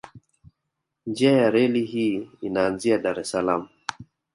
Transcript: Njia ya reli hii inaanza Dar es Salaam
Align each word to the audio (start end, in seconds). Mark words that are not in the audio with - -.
Njia 1.07 1.31
ya 1.37 1.49
reli 1.51 1.85
hii 1.85 2.29
inaanza 2.41 2.97
Dar 2.97 3.19
es 3.19 3.31
Salaam 3.31 3.67